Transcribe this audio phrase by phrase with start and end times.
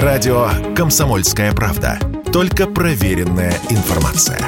[0.00, 1.98] Радио «Комсомольская правда».
[2.32, 4.38] Только проверенная информация.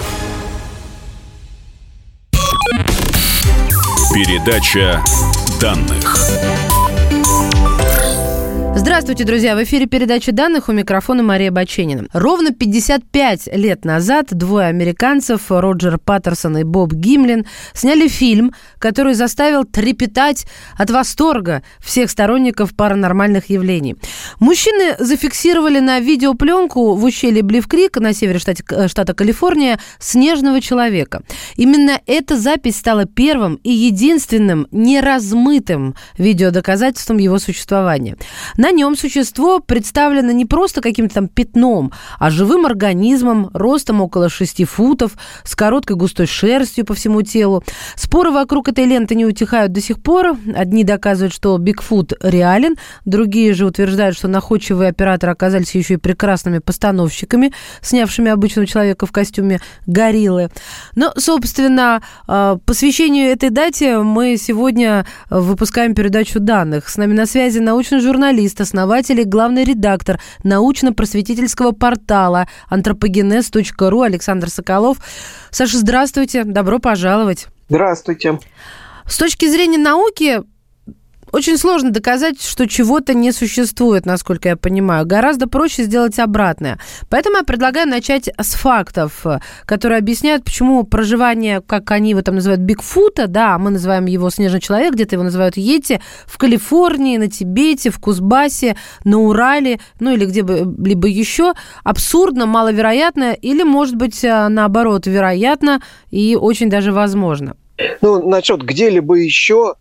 [4.15, 5.04] Передача
[5.61, 6.17] данных.
[8.87, 9.57] Здравствуйте, друзья!
[9.57, 12.07] В эфире передача данных у микрофона Мария Баченина.
[12.12, 19.64] Ровно 55 лет назад двое американцев, Роджер Паттерсон и Боб Гимлин, сняли фильм, который заставил
[19.64, 20.45] трепетать
[20.77, 23.96] от восторга всех сторонников паранормальных явлений.
[24.39, 31.22] Мужчины зафиксировали на видеопленку в ущелье Бливкрик на севере штата, штата Калифорния снежного человека.
[31.57, 38.19] Именно эта запись стала первым и единственным неразмытым видеодоказательством его существования.
[38.58, 44.64] На нем существо представлено не просто каким-то там пятном, а живым организмом, ростом около 6
[44.64, 45.12] футов,
[45.45, 47.62] с короткой густой шерстью по всему телу.
[47.97, 50.37] Споры вокруг этой ленты не утихают до сих пор.
[50.55, 56.59] Одни доказывают, что Бигфут реален, другие же утверждают, что находчивые операторы оказались еще и прекрасными
[56.59, 60.50] постановщиками, снявшими обычного человека в костюме гориллы.
[60.97, 66.88] Но, собственно, э, посвящению этой дате мы сегодня выпускаем передачу данных.
[66.88, 74.98] С нами на связи научный журналист, основатель и главный редактор научно-просветительского портала антропогенез.ру Александр Соколов.
[75.50, 77.46] Саша, здравствуйте, добро пожаловать.
[77.68, 78.40] Здравствуйте.
[79.06, 80.42] С точки зрения науки,
[81.34, 85.04] очень сложно доказать, что чего-то не существует, насколько я понимаю.
[85.04, 86.78] Гораздо проще сделать обратное.
[87.10, 89.26] Поэтому я предлагаю начать с фактов,
[89.66, 94.60] которые объясняют, почему проживание, как они его там называют, Бигфута, да, мы называем его снежный
[94.60, 100.26] человек, где-то его называют Йети, в Калифорнии, на Тибете, в Кузбассе, на Урале, ну или
[100.26, 105.80] где-либо еще, абсурдно, маловероятно, или, может быть, э, наоборот, вероятно
[106.12, 107.56] и очень даже возможно.
[108.02, 109.74] Ну, насчет где-либо еще,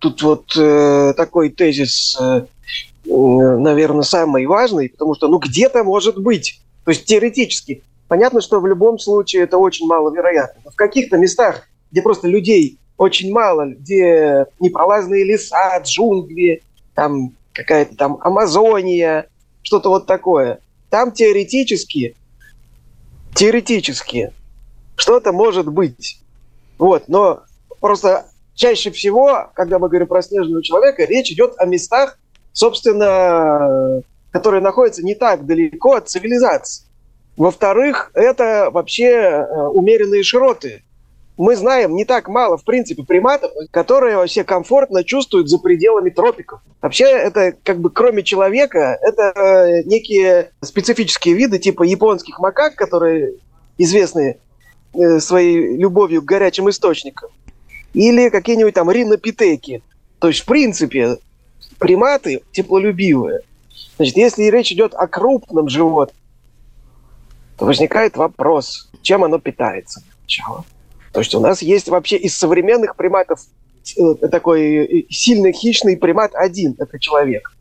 [0.00, 2.42] тут вот э, такой тезис, э,
[3.04, 6.60] наверное, самый важный, потому что, ну, где-то может быть.
[6.84, 7.82] То есть теоретически.
[8.08, 10.62] Понятно, что в любом случае это очень маловероятно.
[10.64, 16.62] Но в каких-то местах, где просто людей очень мало, где непролазные леса, джунгли,
[16.94, 19.28] там какая-то там Амазония,
[19.62, 20.60] что-то вот такое.
[20.88, 22.16] Там теоретически,
[23.34, 24.32] теоретически
[24.96, 26.20] что-то может быть.
[26.78, 27.44] Вот, но
[27.80, 28.26] просто
[28.60, 32.18] чаще всего, когда мы говорим про снежного человека, речь идет о местах,
[32.52, 36.84] собственно, которые находятся не так далеко от цивилизации.
[37.36, 40.82] Во-вторых, это вообще э, умеренные широты.
[41.38, 46.60] Мы знаем не так мало, в принципе, приматов, которые вообще комфортно чувствуют за пределами тропиков.
[46.82, 53.36] Вообще, это как бы кроме человека, это э, некие специфические виды типа японских макак, которые
[53.78, 54.38] известны
[54.92, 57.30] э, своей любовью к горячим источникам
[57.92, 59.82] или какие-нибудь там ринопитеки.
[60.18, 61.18] То есть, в принципе,
[61.78, 63.40] приматы теплолюбивые.
[63.96, 66.16] Значит, если речь идет о крупном животном,
[67.58, 70.64] то возникает вопрос, чем оно питается сначала.
[71.12, 73.40] То есть у нас есть вообще из современных приматов
[73.96, 77.52] э, такой э, сильный хищный примат один, это человек.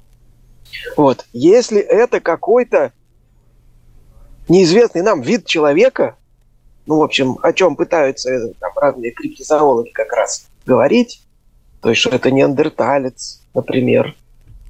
[0.96, 1.26] Вот.
[1.34, 2.94] Если это какой-то
[4.48, 6.16] неизвестный нам вид человека,
[6.90, 11.22] ну, в общем, о чем пытаются э, там, разные криптозоологи как раз говорить,
[11.82, 14.16] то есть, что это неандерталец, например.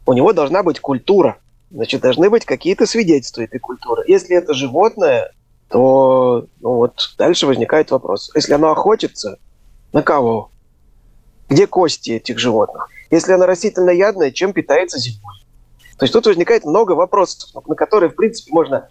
[0.05, 1.37] У него должна быть культура,
[1.71, 4.03] значит, должны быть какие-то свидетельства этой культуры.
[4.05, 5.31] Если это животное,
[5.69, 8.31] то ну, вот дальше возникает вопрос.
[8.35, 9.37] Если оно охотится,
[9.93, 10.51] на кого?
[11.47, 12.89] Где кости этих животных?
[13.11, 15.35] Если оно растительноядное, чем питается зимой?
[15.97, 18.89] То есть тут возникает много вопросов, на которые, в принципе, можно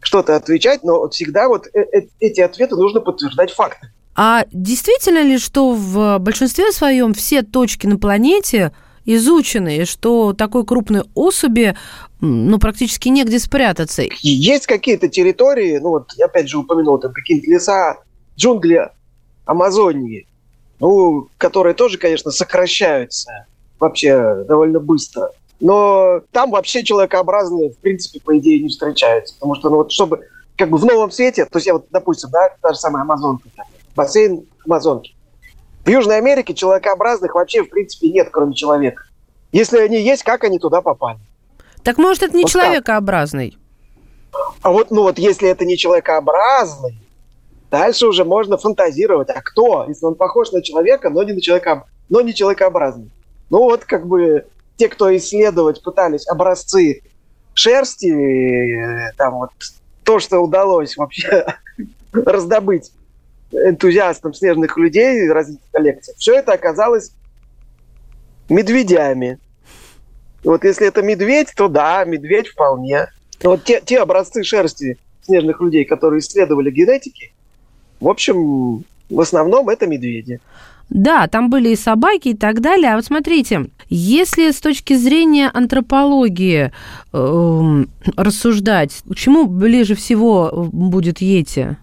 [0.00, 3.92] что-то отвечать, но всегда вот э, э, эти ответы нужно подтверждать фактами.
[4.14, 8.72] А действительно ли, что в большинстве своем все точки на планете
[9.04, 11.76] изучены, и что такой крупной особи
[12.20, 14.02] ну, практически негде спрятаться?
[14.22, 17.98] Есть какие-то территории, ну вот я опять же упомянул, там какие-то леса,
[18.36, 18.90] джунгли
[19.44, 20.26] Амазонии,
[20.80, 23.46] ну, которые тоже, конечно, сокращаются
[23.78, 25.30] вообще довольно быстро
[25.60, 29.34] но там вообще человекообразные, в принципе, по идее, не встречаются.
[29.34, 30.26] Потому что, ну вот, чтобы
[30.56, 33.48] как бы в новом свете, то есть я вот, допустим, да, та же самая Амазонка,
[33.94, 35.14] бассейн Амазонки.
[35.84, 39.04] В Южной Америке человекообразных вообще, в принципе, нет, кроме человека.
[39.52, 41.18] Если они есть, как они туда попали?
[41.82, 43.56] Так может, это не вот человекообразный?
[44.62, 46.98] А вот, ну вот, если это не человекообразный,
[47.70, 49.30] дальше уже можно фантазировать.
[49.30, 49.86] А кто?
[49.88, 53.10] Если он похож на человека, но не на человека, но не человекообразный.
[53.50, 54.46] Ну вот, как бы,
[54.78, 57.02] те, кто исследовать пытались образцы
[57.52, 59.50] шерсти, э, там вот
[60.04, 61.46] то, что удалось вообще
[62.12, 62.92] раздобыть
[63.52, 67.12] энтузиастам снежных людей различных коллекций, все это оказалось
[68.48, 69.38] медведями.
[70.44, 73.08] Вот если это медведь, то да, медведь вполне.
[73.42, 77.32] Но вот те, те образцы шерсти снежных людей, которые исследовали генетики,
[77.98, 80.40] в общем, в основном это медведи.
[80.90, 82.92] Да, там были и собаки и так далее.
[82.92, 86.72] А вот смотрите, если с точки зрения антропологии
[87.12, 87.84] э,
[88.16, 91.76] рассуждать, к чему ближе всего будет Йети?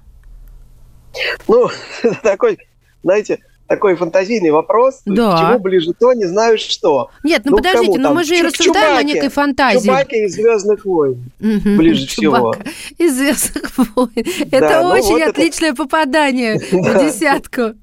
[1.47, 1.69] Ну,
[2.23, 2.57] такой,
[3.03, 5.01] знаете, такой фантазийный вопрос.
[5.05, 5.37] Да.
[5.37, 7.09] Чему ближе то, не знаю что.
[7.23, 9.87] Нет, ну, ну подождите, но мы же и рассуждаем Чубаки, о некой фантазии.
[9.87, 12.55] Чубаки из «Звездных войн» ближе всего.
[12.97, 14.25] из «Звездных войн».
[14.51, 17.75] Это ну очень отличное попадание в десятку.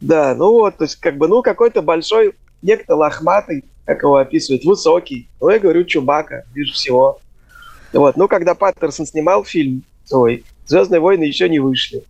[0.00, 4.64] Да, ну вот, то есть как бы, ну какой-то большой, некто лохматый, как его описывают,
[4.64, 5.28] высокий.
[5.40, 7.20] Ну, я говорю, Чубака, ближе всего.
[7.92, 12.02] Вот, ну, когда Паттерсон снимал фильм свой, «Звездные войны» еще не вышли.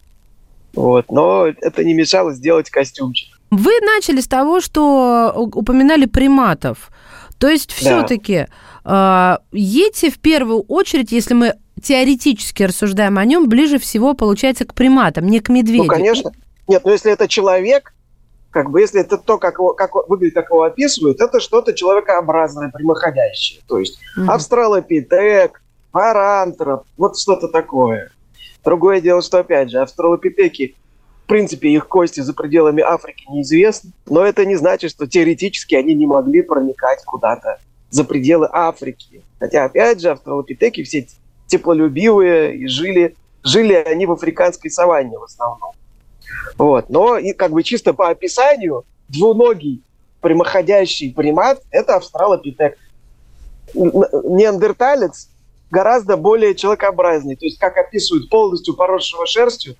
[0.74, 3.38] Вот, но это не мешало сделать костюмчик.
[3.50, 6.90] Вы начали с того, что упоминали приматов.
[7.38, 8.48] То есть все-таки да.
[8.88, 14.74] А, Йети в первую очередь, если мы теоретически рассуждаем о нем, ближе всего получается к
[14.74, 15.84] приматам, не к медведю.
[15.84, 16.32] Ну, конечно.
[16.68, 17.92] Нет, но если это человек,
[18.50, 22.70] как бы если это то, как, его, как выглядит, как его описывают, это что-то человекообразное,
[22.70, 23.60] прямоходящее.
[23.68, 24.28] То есть mm-hmm.
[24.28, 28.10] австралопитек, парантроп, вот что-то такое.
[28.64, 30.74] Другое дело, что, опять же, австралопитеки,
[31.24, 35.94] в принципе, их кости за пределами Африки неизвестны, но это не значит, что теоретически они
[35.94, 37.58] не могли проникать куда-то
[37.90, 39.22] за пределы Африки.
[39.38, 41.06] Хотя, опять же, австралопитеки все
[41.46, 45.72] теплолюбивые и жили, жили они в африканской саванне в основном.
[46.56, 46.88] Вот.
[46.88, 49.82] Но и как бы чисто по описанию двуногий
[50.20, 52.76] прямоходящий примат– это австралопитек.
[53.74, 55.28] Неандерталец
[55.70, 57.36] гораздо более человекообразный.
[57.36, 59.76] То есть, как описывают полностью поросшего шерстью,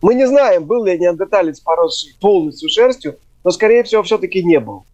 [0.00, 4.84] мы не знаем, был ли неандерталец поросший полностью шерстью, но, скорее всего, все-таки не был.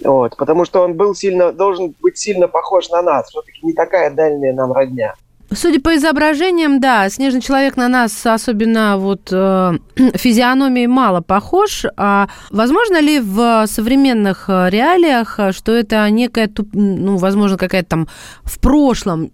[0.00, 3.28] Вот, потому что он был сильно, должен быть сильно похож на нас.
[3.28, 5.14] Все-таки не такая дальняя нам родня.
[5.52, 9.78] Судя по изображениям, да, снежный человек на нас, особенно вот э,
[10.14, 11.84] физиономией, мало похож.
[11.96, 18.08] А возможно ли в современных э, реалиях, э, что это некая, ну, возможно, какая-то там
[18.42, 19.30] в прошлом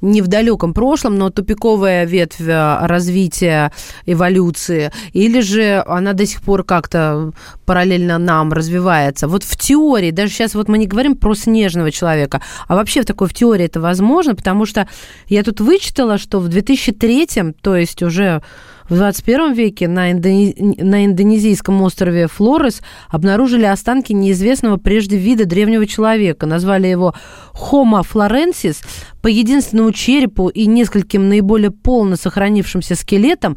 [0.00, 3.72] не в далеком прошлом, но тупиковая ветвь э, развития
[4.06, 7.32] эволюции, или же она до сих пор как-то
[7.64, 9.28] параллельно нам развивается.
[9.28, 13.06] Вот в теории, даже сейчас вот мы не говорим про снежного человека, а вообще в
[13.06, 14.88] такой в теории это возможно, потому что
[15.28, 17.28] я тут вычитала, что в 2003,
[17.60, 18.42] то есть уже
[18.88, 20.54] в 21 веке на, индони...
[20.78, 26.46] на индонезийском острове Флорес обнаружили останки неизвестного прежде вида древнего человека.
[26.46, 27.14] Назвали его
[27.54, 28.76] Homo florensis.
[29.22, 33.56] По единственному черепу и нескольким наиболее полно сохранившимся скелетам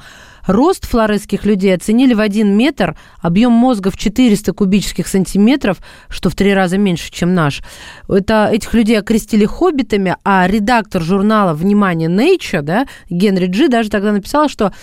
[0.49, 5.77] Рост флоресских людей оценили в 1 метр, объем мозга в 400 кубических сантиметров,
[6.09, 7.61] что в три раза меньше, чем наш.
[8.07, 14.11] Это, этих людей окрестили хоббитами, а редактор журнала «Внимание, Nature», да, Генри Джи, даже тогда
[14.11, 14.73] написал, что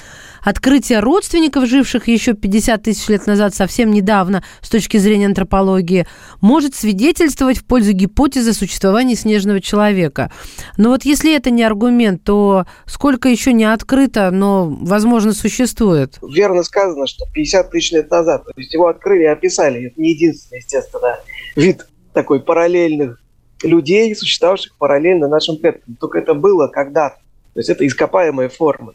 [0.47, 6.07] Открытие родственников, живших еще 50 тысяч лет назад, совсем недавно, с точки зрения антропологии,
[6.41, 10.31] может свидетельствовать в пользу гипотезы существования снежного человека.
[10.77, 16.17] Но вот если это не аргумент, то сколько еще не открыто, но, возможно, существует?
[16.23, 18.45] Верно сказано, что 50 тысяч лет назад.
[18.45, 19.89] То есть его открыли и описали.
[19.89, 21.19] Это не единственный, естественно,
[21.57, 23.21] вид такой параллельных
[23.65, 25.97] людей, существовавших параллельно нашим предкам.
[25.97, 27.17] Только это было когда-то.
[27.55, 28.95] То есть это ископаемые формы.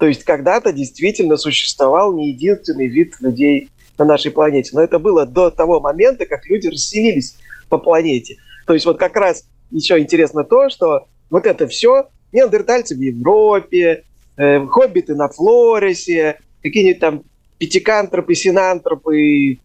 [0.00, 4.70] То есть когда-то действительно существовал не единственный вид людей на нашей планете.
[4.72, 7.36] Но это было до того момента, как люди расселились
[7.68, 8.38] по планете.
[8.66, 14.04] То есть вот как раз еще интересно то, что вот это все неандертальцы в Европе,
[14.38, 17.22] э, хоббиты на Флорисе, какие-нибудь там
[17.58, 19.58] пятикантропы, синантропы,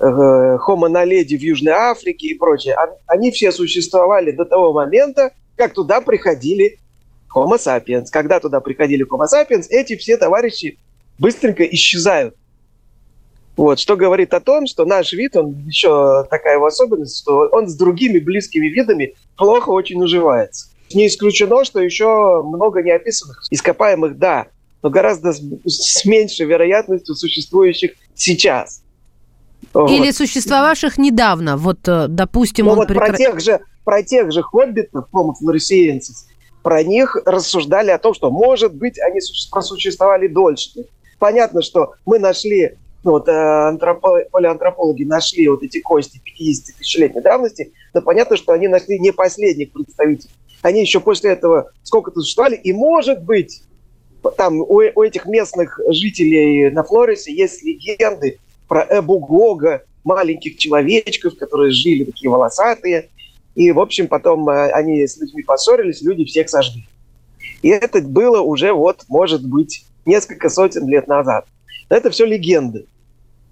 [0.00, 6.00] э, хомоноледи в Южной Африке и прочее, они все существовали до того момента, как туда
[6.00, 6.78] приходили
[7.34, 8.06] Homo sapiens.
[8.10, 10.78] Когда туда приходили Homo sapiens, эти все товарищи
[11.18, 12.34] быстренько исчезают.
[13.56, 17.68] Вот, что говорит о том, что наш вид, он еще такая его особенность, что он
[17.68, 20.68] с другими близкими видами плохо очень уживается.
[20.94, 24.46] Не исключено, что еще много неописанных ископаемых, да,
[24.82, 28.82] но гораздо с, с меньшей вероятностью существующих сейчас.
[29.74, 30.16] Или вот.
[30.16, 31.56] существовавших недавно.
[31.56, 33.08] Вот, э, допустим, ну, он вот прекра...
[33.08, 36.26] про тех же про тех же хоббитов, Homo floresiensis,
[36.62, 40.86] про них рассуждали о том, что, может быть, они просуществовали дольше.
[41.18, 47.22] Понятно, что мы нашли, ну, вот, э, антроpo, палеантропологи нашли вот эти кости 50 тысячелетней
[47.22, 50.30] давности, но понятно, что они нашли не последних представителей.
[50.62, 53.62] Они еще после этого сколько-то существовали, и, может быть,
[54.36, 58.38] там у, у этих местных жителей на Флорисе есть легенды
[58.68, 63.08] про Эбу Гога, маленьких человечков, которые жили такие волосатые,
[63.54, 66.86] И, в общем, потом э, они с людьми поссорились, люди всех сожгли.
[67.60, 71.46] И это было уже, вот, может быть, несколько сотен лет назад.
[71.90, 72.86] Но это все легенды.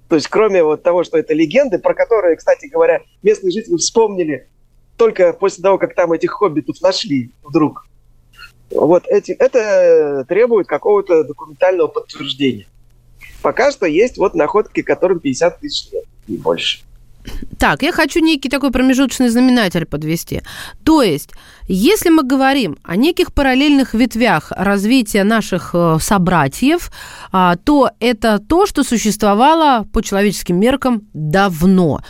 [0.08, 4.48] То есть, кроме вот того, что это легенды, про которые, кстати говоря, местные жители вспомнили
[4.96, 7.86] только после того, как там этих хоббитов нашли вдруг.
[8.70, 12.66] Вот эти, это требует какого-то документального подтверждения.
[13.42, 16.80] Пока что есть вот находки, которым 50 тысяч лет и больше.
[17.58, 20.42] Так, я хочу некий такой промежуточный знаменатель подвести.
[20.84, 21.30] То есть,
[21.68, 26.90] если мы говорим о неких параллельных ветвях развития наших э, собратьев,
[27.32, 32.00] а, то это то, что существовало по человеческим меркам давно.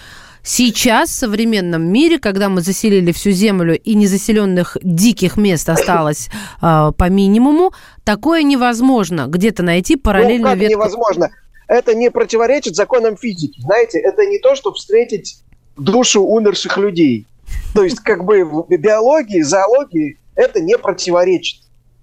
[0.43, 6.29] Сейчас в современном мире, когда мы заселили всю землю и незаселенных диких мест осталось
[6.63, 7.73] э, по минимуму,
[8.05, 10.79] такое невозможно где-то найти параллельную ну, как ветку.
[10.79, 11.31] невозможно?
[11.71, 13.61] Это не противоречит законам физики.
[13.61, 15.41] Знаете, это не то, чтобы встретить
[15.77, 17.29] душу умерших людей.
[17.75, 21.63] То есть, как бы в биологии, зоологии это не противоречит.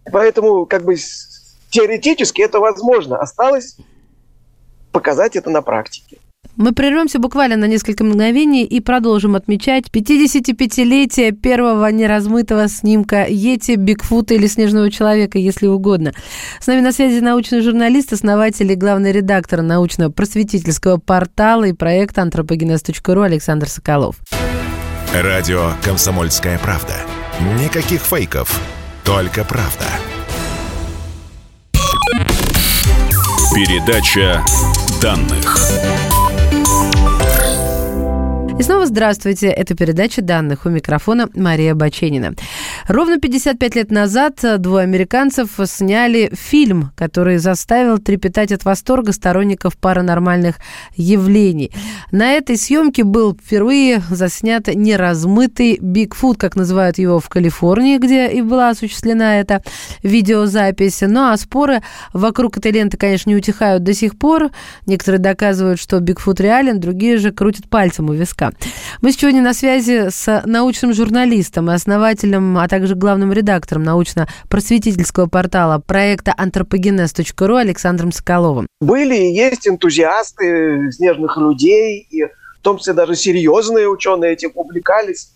[0.09, 0.95] Поэтому, как бы
[1.69, 3.17] теоретически это возможно.
[3.17, 3.75] Осталось
[4.93, 6.17] показать это на практике.
[6.57, 14.33] Мы прервемся буквально на несколько мгновений и продолжим отмечать 55-летие первого неразмытого снимка Йети, Бигфута
[14.33, 16.13] или Снежного человека, если угодно.
[16.59, 23.21] С нами на связи научный журналист, основатель и главный редактор научно-просветительского портала и проекта антропогенез.ру
[23.21, 24.15] Александр Соколов.
[25.13, 26.95] Радио «Комсомольская правда».
[27.63, 28.59] Никаких фейков,
[29.03, 29.85] только правда.
[33.53, 34.43] Передача
[34.99, 36.06] данных.
[38.59, 39.49] И снова здравствуйте.
[39.49, 42.33] Это передача данных у микрофона Мария Баченина.
[42.87, 50.55] Ровно 55 лет назад двое американцев сняли фильм, который заставил трепетать от восторга сторонников паранормальных
[50.95, 51.73] явлений.
[52.13, 58.41] На этой съемке был впервые заснят неразмытый Бигфут, как называют его в Калифорнии, где и
[58.41, 59.63] была осуществлена эта
[60.01, 61.01] видеозапись.
[61.01, 61.81] Ну а споры
[62.13, 64.51] вокруг этой ленты, конечно, не утихают до сих пор.
[64.85, 68.53] Некоторые доказывают, что Бигфут реален, другие же крутят пальцем у виска.
[69.01, 75.79] Мы сегодня на связи с научным журналистом и основателем, а также главным редактором научно-просветительского портала
[75.79, 78.67] проекта антропогенез.ру Александром Соколовым.
[78.81, 85.31] Были и есть энтузиасты снежных людей, и в том числе даже серьезные ученые этим увлекались.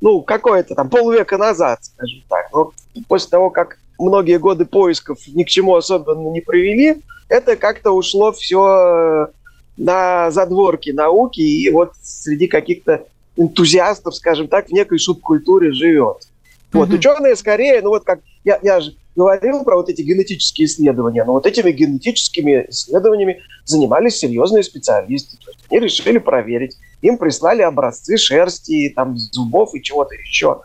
[0.00, 2.46] Ну, какое-то там полвека назад, скажем так.
[2.52, 2.72] Но
[3.08, 8.32] после того, как многие годы поисков ни к чему особенно не привели, это как-то ушло
[8.32, 9.28] все
[9.76, 13.04] на задворке науки и вот среди каких-то
[13.36, 16.28] энтузиастов, скажем так, в некой субкультуре живет.
[16.72, 21.24] Вот, ученые скорее, ну вот как я, я же говорил про вот эти генетические исследования,
[21.24, 25.36] но вот этими генетическими исследованиями занимались серьезные специалисты.
[25.38, 26.76] То есть они решили проверить.
[27.02, 30.60] Им прислали образцы шерсти, там, зубов и чего-то еще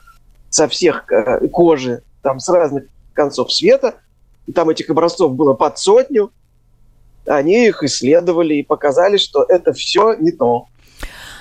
[0.50, 3.96] со всех э, кожи, там, с разных концов света.
[4.48, 6.32] И там этих образцов было под сотню
[7.26, 10.68] они их исследовали и показали, что это все не то.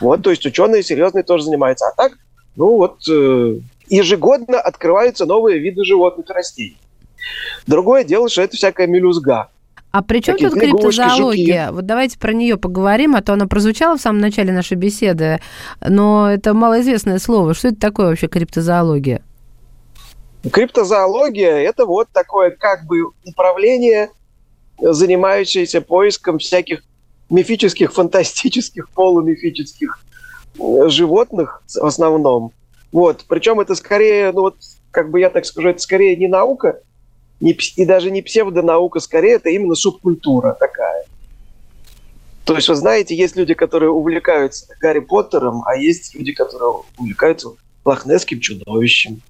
[0.00, 1.86] Вот, то есть ученые серьезные тоже занимаются.
[1.86, 2.12] А так,
[2.56, 3.58] ну вот, э,
[3.90, 6.78] ежегодно открываются новые виды животных и растений.
[7.66, 9.48] Другое дело, что это всякая мелюзга.
[9.90, 11.66] А при чем тут криптозоология?
[11.66, 11.74] Жуки.
[11.74, 15.40] Вот давайте про нее поговорим, а то она прозвучала в самом начале нашей беседы,
[15.80, 17.54] но это малоизвестное слово.
[17.54, 19.22] Что это такое вообще криптозоология?
[20.50, 24.10] Криптозоология– это вот такое как бы управление
[24.80, 26.82] занимающиеся поиском всяких
[27.28, 29.98] мифических, фантастических, полумифических
[30.58, 32.52] э, животных в основном.
[32.92, 33.24] Вот.
[33.28, 34.56] Причем это скорее, ну вот,
[34.90, 36.80] как бы я так скажу, это скорее не наука,
[37.40, 41.04] не, и даже не псевдонаука, скорее это именно субкультура такая.
[42.44, 47.50] То есть, вы знаете, есть люди, которые увлекаются Гарри Поттером, а есть люди, которые увлекаются
[47.84, 49.22] лохнесским чудовищем.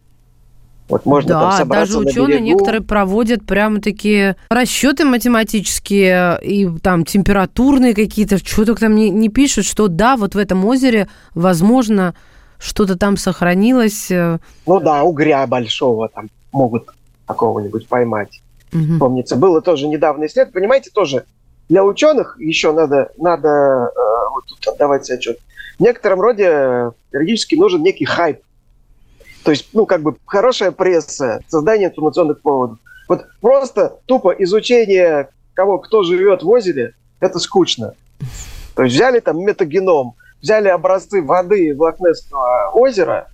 [0.89, 7.05] Вот можно да, там собраться даже ученые некоторые проводят прямо такие расчеты математические и там
[7.05, 12.15] температурные какие-то, что только там не, не пишут, что да, вот в этом озере, возможно,
[12.61, 14.11] что-то там сохранилось.
[14.11, 14.39] Э.
[14.67, 16.89] Ну да, угря большого там могут
[17.27, 18.41] какого-нибудь поймать.
[18.73, 18.99] Угу.
[18.99, 20.61] Помнится, было тоже недавно исследование.
[20.61, 21.25] Понимаете, тоже
[21.69, 25.39] для ученых еще надо, надо э, вот тут отдавать себе отчет.
[25.79, 28.41] В некотором роде периодически нужен некий хайп
[29.43, 32.79] то есть, ну, как бы хорошая пресса, создание информационных поводов.
[33.09, 37.95] Вот просто тупо изучение кого, кто живет в озере, это скучно.
[38.75, 43.29] То есть взяли там метагеном, взяли образцы воды Лохнесского озера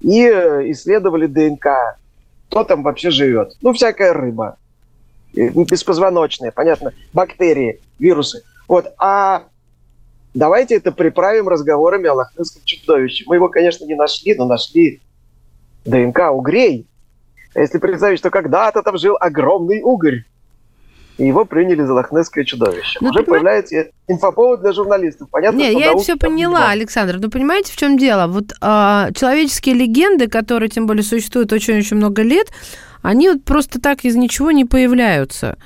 [0.00, 1.96] и э, исследовали ДНК.
[2.48, 3.56] Кто там вообще живет?
[3.60, 4.56] Ну, всякая рыба.
[5.34, 8.42] Беспозвоночные, понятно, бактерии, вирусы.
[8.68, 8.94] Вот.
[8.98, 9.44] А
[10.34, 13.24] давайте это приправим разговорами о лохнесском чудовище.
[13.26, 15.00] Мы его, конечно, не нашли, но нашли
[15.84, 16.86] ДНК угрей.
[17.54, 20.24] А если представить, что когда-то там жил огромный угорь,
[21.18, 22.98] и его приняли за лохнесское чудовище.
[23.00, 23.30] Ну, Уже понимаете?
[23.30, 25.28] появляется инфоповод для журналистов.
[25.30, 27.18] Понятно, Нет, я это все поняла, Александр.
[27.18, 28.26] Но понимаете, в чем дело?
[28.26, 32.48] Вот а, человеческие легенды, которые, тем более, существуют очень-очень много лет,
[33.02, 35.56] они вот просто так из ничего не появляются.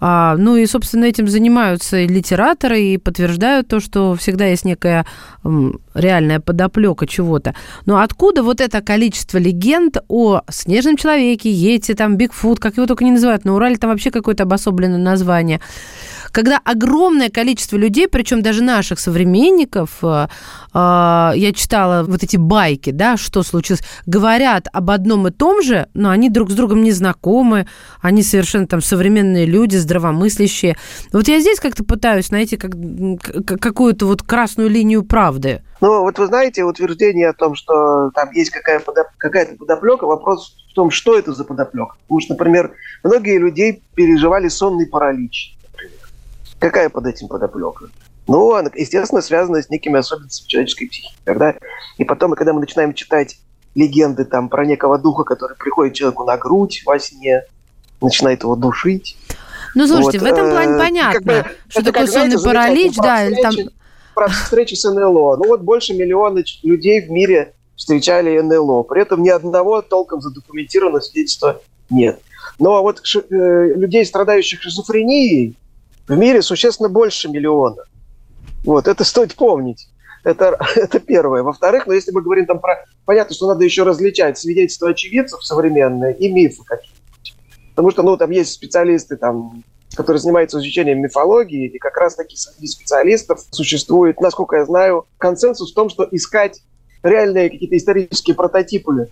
[0.00, 5.04] А, ну и, собственно, этим занимаются и литераторы, и подтверждают то, что всегда есть некая
[5.94, 7.54] реальная подоплека чего-то.
[7.86, 13.04] Но откуда вот это количество легенд о снежном человеке, Йети, там, Бигфут, как его только
[13.04, 15.60] не называют, на Урале там вообще какое-то обособленное название
[16.32, 20.28] когда огромное количество людей, причем даже наших современников, э,
[20.74, 25.88] э, я читала вот эти байки, да, что случилось, говорят об одном и том же,
[25.94, 27.66] но они друг с другом не знакомы,
[28.00, 30.76] они совершенно там современные люди, здравомыслящие.
[31.12, 32.72] Вот я здесь как-то пытаюсь найти как,
[33.60, 35.62] какую-то вот красную линию правды.
[35.80, 38.82] Ну, вот вы знаете, утверждение о том, что там есть какая
[39.16, 41.96] какая-то подоплека, вопрос в том, что это за подоплека.
[42.02, 42.72] Потому что, например,
[43.02, 45.56] многие людей переживали сонный паралич.
[46.60, 47.86] Какая под этим подоплека?
[48.28, 51.16] Ну, она, естественно, связана с некими особенностями человеческой психики.
[51.24, 51.54] Когда,
[51.98, 53.38] и потом, когда мы начинаем читать
[53.74, 57.44] легенды там про некого духа, который приходит человеку на грудь во сне,
[58.00, 59.16] начинает его душить.
[59.74, 62.44] Ну, слушайте, вот, в этом плане э, понятно, как бы, что такое как, сонный знаете,
[62.46, 63.54] паралич, да, или там...
[64.14, 65.36] Про встречи с НЛО.
[65.36, 68.82] Ну, вот больше миллиона людей в мире встречали НЛО.
[68.82, 72.20] При этом ни одного толком задокументированного свидетельства нет.
[72.58, 75.56] Но вот э, людей, страдающих шизофренией,
[76.10, 77.84] в мире существенно больше миллиона.
[78.64, 79.88] Вот, это стоит помнить.
[80.24, 81.44] Это, это первое.
[81.44, 82.84] Во-вторых, ну, если мы говорим там про...
[83.04, 87.34] Понятно, что надо еще различать свидетельства очевидцев современные и мифы какие-нибудь.
[87.70, 89.62] Потому что, ну, там есть специалисты, там,
[89.94, 95.70] которые занимаются изучением мифологии, и как раз таки среди специалистов существует, насколько я знаю, консенсус
[95.70, 96.60] в том, что искать
[97.04, 99.08] реальные какие-то исторические прототипы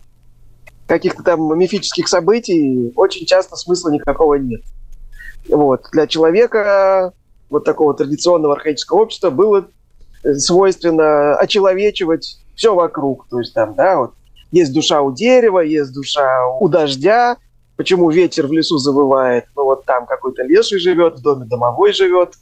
[0.89, 4.63] каких-то там мифических событий очень часто смысла никакого нет.
[5.49, 5.87] Вот.
[5.93, 7.13] Для человека
[7.51, 9.67] вот такого традиционного архаического общества было
[10.37, 13.27] свойственно очеловечивать все вокруг.
[13.29, 14.13] То есть там, да, вот
[14.51, 17.37] есть душа у дерева, есть душа у дождя.
[17.77, 19.45] Почему ветер в лесу завывает?
[19.57, 22.35] Ну вот там какой-то леший живет, в доме домовой живет.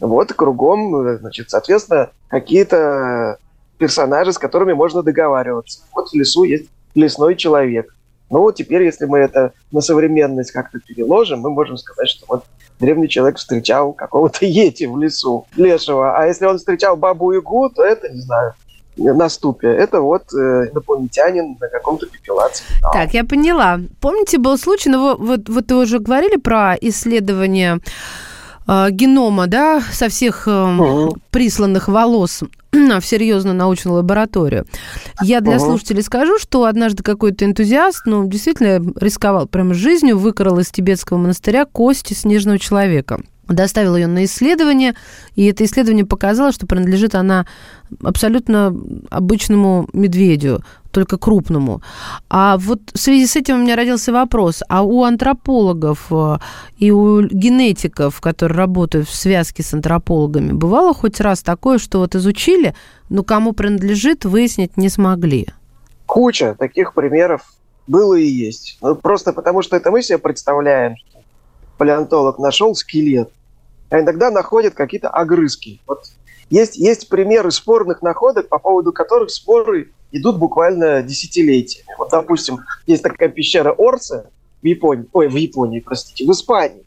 [0.00, 3.38] Вот кругом, значит, соответственно, какие-то
[3.78, 5.82] персонажи, с которыми можно договариваться.
[5.94, 7.94] Вот в лесу есть лесной человек.
[8.30, 12.44] Ну, вот теперь, если мы это на современность как-то переложим, мы можем сказать, что вот
[12.78, 18.08] древний человек встречал какого-то ети в лесу лешего, а если он встречал бабу-ягу, то это,
[18.08, 18.54] не знаю,
[18.96, 19.68] на ступе.
[19.68, 22.62] Это вот э, инопланетянин на каком-то пепелаце.
[22.92, 23.80] Так, я поняла.
[24.00, 27.80] Помните, был случай, ну вот, вот вы уже говорили про исследование
[28.66, 31.16] генома, да, со всех э, угу.
[31.30, 32.40] присланных волос
[32.72, 34.66] в серьезную научную лабораторию.
[35.22, 40.58] Я для uh слушателей скажу, что однажды какой-то энтузиаст, ну, действительно рисковал прямо жизнью, выкрал
[40.58, 43.20] из тибетского монастыря кости снежного человека
[43.54, 44.94] доставил ее на исследование,
[45.34, 47.46] и это исследование показало, что принадлежит она
[48.02, 48.74] абсолютно
[49.10, 51.82] обычному медведю, только крупному.
[52.28, 56.38] А вот в связи с этим у меня родился вопрос, а у антропологов э,
[56.78, 62.14] и у генетиков, которые работают в связке с антропологами, бывало хоть раз такое, что вот
[62.14, 62.74] изучили,
[63.08, 65.48] но кому принадлежит, выяснить не смогли?
[66.06, 67.42] Куча таких примеров
[67.86, 68.78] было и есть.
[68.80, 70.94] Ну, просто потому, что это мы себе представляем,
[71.78, 73.30] палеонтолог нашел скелет,
[73.90, 75.80] а иногда находят какие-то огрызки.
[75.86, 76.04] Вот
[76.50, 81.88] есть, есть примеры спорных находок, по поводу которых споры идут буквально десятилетиями.
[81.98, 84.30] Вот, допустим, есть такая пещера Орса
[84.62, 86.84] в Японии, ой, в Японии, простите, в Испании.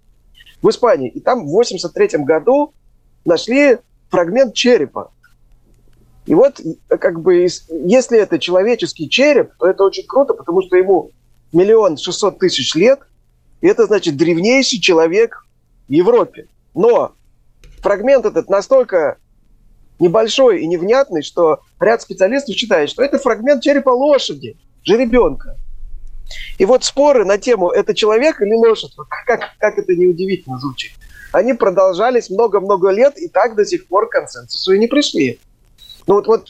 [0.62, 1.09] В Испании.
[1.09, 2.73] И там в 83 году
[3.25, 3.77] нашли
[4.09, 5.12] фрагмент черепа.
[6.25, 11.12] И вот, как бы, если это человеческий череп, то это очень круто, потому что ему
[11.51, 12.99] миллион шестьсот тысяч лет,
[13.62, 15.45] и это значит древнейший человек
[15.88, 16.47] в Европе.
[16.73, 17.13] Но
[17.81, 19.17] фрагмент этот настолько
[20.03, 25.55] небольшой и невнятный, что ряд специалистов считает, что это фрагмент черепа лошади, жеребенка.
[26.57, 28.91] И вот споры на тему, это человек или лошадь,
[29.25, 30.91] как, как это неудивительно звучит,
[31.31, 35.39] они продолжались много-много лет, и так до сих пор к консенсусу и не пришли.
[36.05, 36.49] Ну вот, вот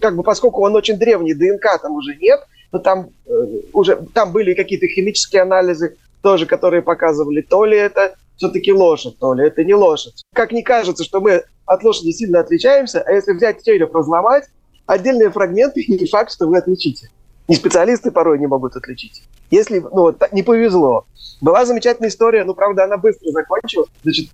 [0.00, 2.40] как бы поскольку он очень древний, ДНК там уже нет,
[2.72, 8.14] но там э, уже там были какие-то химические анализы тоже, которые показывали, то ли это
[8.36, 10.24] все-таки лошадь, то ли это не лошадь.
[10.34, 14.44] Как не кажется, что мы от лошади сильно отличаемся, а если взять череп, разломать,
[14.86, 17.10] отдельные фрагменты, не факт, что вы отличите.
[17.48, 19.22] И специалисты порой не могут отличить.
[19.50, 21.06] Если, ну, вот, не повезло.
[21.40, 23.88] Была замечательная история, ну, правда, она быстро закончилась.
[24.02, 24.30] Значит,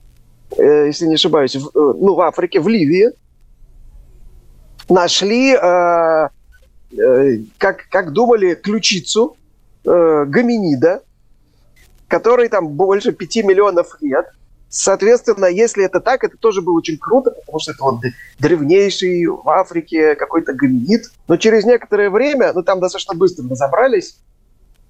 [0.57, 3.11] э, если не ошибаюсь, в, э, ну, в Африке, в Ливии,
[4.89, 6.29] нашли, э,
[6.97, 9.37] э, как, как думали, ключицу
[9.85, 11.03] э, гоминида,
[12.09, 14.27] который там больше 5 миллионов лет.
[14.75, 18.01] Соответственно, если это так, это тоже было очень круто, потому что это вот
[18.39, 21.11] древнейший в Африке какой-то гоминид.
[21.29, 24.17] Но через некоторое время, ну там достаточно быстро разобрались,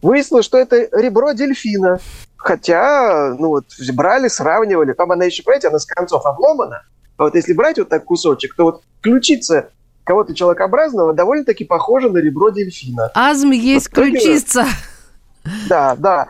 [0.01, 1.99] выяснилось, что это ребро дельфина.
[2.37, 4.93] Хотя, ну вот, брали, сравнивали.
[4.93, 6.85] Там она еще, понимаете, она с концов обломана.
[7.17, 9.71] А вот если брать вот так кусочек, то вот ключица
[10.05, 13.11] кого-то человекообразного довольно-таки похожа на ребро дельфина.
[13.15, 14.65] Азм есть вот, ключица.
[15.69, 16.29] Да, да.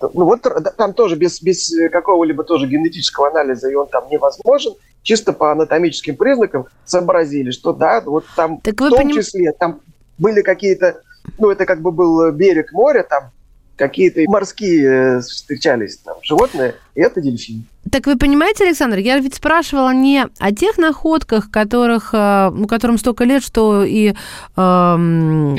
[0.00, 4.74] Ну вот там тоже без, без какого-либо тоже генетического анализа, и он там невозможен.
[5.02, 9.16] Чисто по анатомическим признакам сообразили, что да, вот там так в том поним...
[9.16, 9.80] числе там
[10.18, 11.00] были какие-то,
[11.38, 13.30] ну это как бы был берег моря, там
[13.76, 17.64] какие-то морские э, встречались там животные, и это дельфин.
[17.90, 22.98] Так вы понимаете, Александр, я ведь спрашивала не о тех находках, которых, э, ну, которым
[22.98, 24.14] столько лет, что и
[24.56, 25.56] э,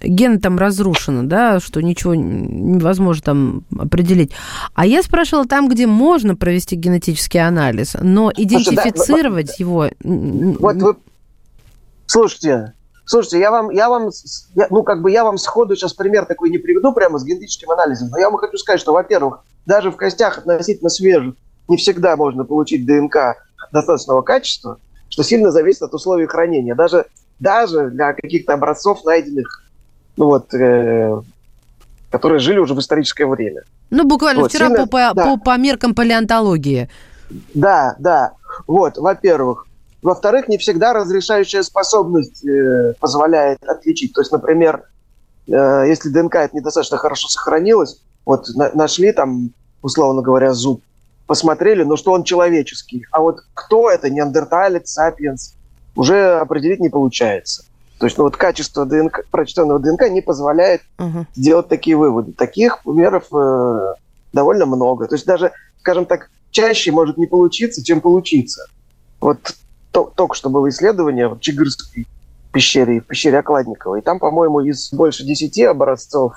[0.00, 4.32] ген там разрушены, да, что ничего невозможно там определить.
[4.74, 10.56] А я спрашивала там, где можно провести генетический анализ, но идентифицировать Слушай, да, его...
[10.58, 10.96] Вот вы...
[12.06, 12.72] Слушайте,
[13.08, 14.10] Слушайте, я вам, я вам,
[14.56, 17.70] я, ну, как бы я вам сходу сейчас пример такой не приведу прямо с генетическим
[17.70, 21.36] анализом, но я вам хочу сказать, что, во-первых, даже в костях относительно свежих
[21.68, 23.36] не всегда можно получить ДНК
[23.72, 26.74] достаточного качества, что сильно зависит от условий хранения.
[26.74, 27.06] Даже,
[27.38, 29.65] даже для каких-то образцов, найденных,
[30.16, 31.20] ну вот, э,
[32.10, 33.62] которые жили уже в историческое время.
[33.90, 35.24] Ну, буквально вот, вчера сильно, по, да.
[35.24, 36.88] по, по меркам палеонтологии.
[37.54, 38.32] Да, да.
[38.66, 39.66] Вот, во-первых.
[40.02, 44.12] Во-вторых, не всегда разрешающая способность э, позволяет отличить.
[44.12, 44.84] То есть, например,
[45.48, 49.50] э, если ДНК это недостаточно хорошо сохранилось, вот на, нашли там,
[49.82, 50.82] условно говоря, зуб,
[51.26, 53.04] посмотрели, но что он человеческий.
[53.10, 55.54] А вот кто это, неандерталец, сапиенс,
[55.96, 57.64] уже определить не получается.
[57.98, 61.24] То есть ну, вот качество ДНК, прочтенного ДНК не позволяет uh-huh.
[61.34, 62.32] сделать такие выводы.
[62.32, 63.94] Таких примеров э,
[64.32, 65.06] довольно много.
[65.06, 68.66] То есть даже, скажем так, чаще может не получиться, чем получиться.
[69.20, 69.54] Вот
[69.90, 72.06] только что было исследование в Чигырской
[72.52, 73.96] пещере, в пещере Окладникова.
[73.96, 76.34] И там, по-моему, из больше десяти образцов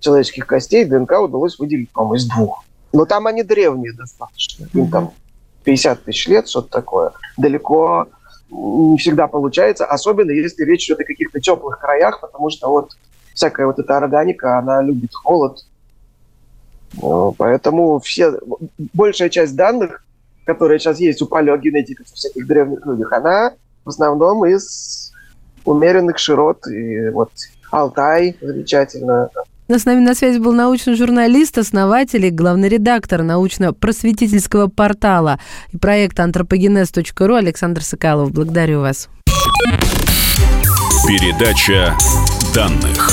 [0.00, 2.64] человеческих костей ДНК удалось выделить, по-моему, из двух.
[2.92, 4.68] Но там они древние достаточно.
[4.72, 5.12] Им там
[5.64, 7.12] 50 тысяч лет, что-то такое.
[7.36, 8.06] Далеко
[8.50, 12.96] не всегда получается, особенно если речь идет о каких-то теплых краях, потому что вот
[13.34, 15.64] всякая вот эта органика, она любит холод.
[17.38, 18.38] Поэтому все,
[18.94, 20.02] большая часть данных
[20.46, 23.54] которая сейчас есть у палеогенетиков, всяких древних людях, она
[23.84, 25.12] в основном из
[25.64, 26.66] умеренных широт.
[26.68, 27.30] И вот
[27.70, 29.28] Алтай замечательно.
[29.68, 35.40] Но с нами на связи был научный журналист, основатель и главный редактор научно-просветительского портала
[35.72, 38.32] и проекта антропогенез.ру Александр Соколов.
[38.32, 39.08] Благодарю вас.
[41.06, 41.96] Передача
[42.54, 43.10] данных.